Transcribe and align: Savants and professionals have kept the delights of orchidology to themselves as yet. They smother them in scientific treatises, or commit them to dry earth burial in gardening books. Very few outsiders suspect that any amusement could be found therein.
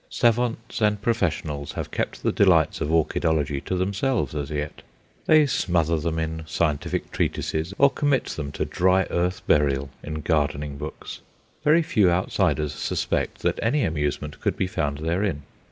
Savants 0.09 0.81
and 0.81 0.99
professionals 0.99 1.73
have 1.73 1.91
kept 1.91 2.23
the 2.23 2.31
delights 2.31 2.81
of 2.81 2.89
orchidology 2.89 3.63
to 3.65 3.75
themselves 3.75 4.33
as 4.33 4.49
yet. 4.49 4.81
They 5.27 5.45
smother 5.45 5.95
them 5.99 6.17
in 6.17 6.41
scientific 6.47 7.11
treatises, 7.11 7.75
or 7.77 7.91
commit 7.91 8.25
them 8.25 8.51
to 8.53 8.65
dry 8.65 9.03
earth 9.11 9.45
burial 9.45 9.91
in 10.01 10.21
gardening 10.21 10.77
books. 10.79 11.21
Very 11.63 11.83
few 11.83 12.09
outsiders 12.09 12.73
suspect 12.73 13.43
that 13.43 13.59
any 13.61 13.83
amusement 13.83 14.39
could 14.39 14.57
be 14.57 14.65
found 14.65 14.97
therein. 14.97 15.43